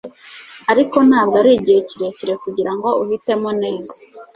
Ariko 0.71 0.97
ntabwo 1.09 1.35
arigihe 1.41 1.79
kirekire 1.89 2.33
kugirango 2.43 2.87
uhitemo 3.03 3.49
neza. 3.61 3.93